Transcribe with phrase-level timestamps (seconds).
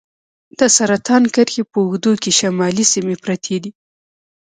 [0.59, 3.71] د سرطان کرښې په اوږدو کې شمالي سیمې پرتې دي.